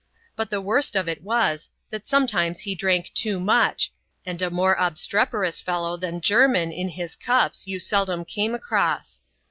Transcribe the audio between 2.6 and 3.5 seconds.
he drank too